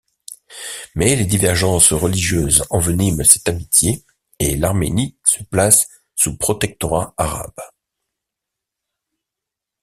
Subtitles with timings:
[0.95, 4.03] Mais les divergences religieuses enveniment cette amitié
[4.39, 7.61] et l'Arménie se place sous protectorat arabe.